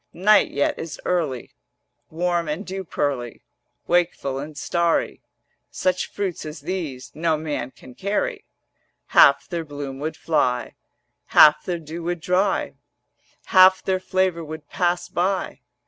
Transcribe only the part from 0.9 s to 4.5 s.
early, Warm and dew pearly, Wakeful